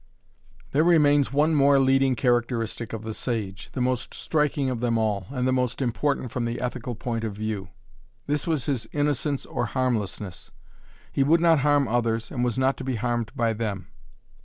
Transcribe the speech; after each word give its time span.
There 0.71 0.83
remains 0.83 1.31
one 1.31 1.53
more 1.53 1.77
leading 1.77 2.15
characteristic 2.15 2.91
of 2.91 3.03
the 3.03 3.13
sage, 3.13 3.69
the 3.73 3.81
most 3.81 4.15
striking 4.15 4.71
of 4.71 4.79
them 4.79 4.97
all, 4.97 5.27
and 5.29 5.47
the 5.47 5.51
most 5.53 5.79
important 5.79 6.31
from 6.31 6.45
the 6.45 6.59
ethical 6.59 6.95
point 6.95 7.23
of 7.23 7.33
view. 7.35 7.69
This 8.25 8.47
was 8.47 8.65
his 8.65 8.87
innocence 8.93 9.45
or 9.45 9.67
harmlessness. 9.67 10.49
He 11.11 11.21
would 11.23 11.39
not 11.39 11.59
harm 11.59 11.87
others 11.87 12.31
and 12.31 12.43
was 12.43 12.57
not 12.57 12.77
to 12.77 12.83
be 12.83 12.95
harmed 12.95 13.31
by 13.35 13.53
them. 13.53 13.89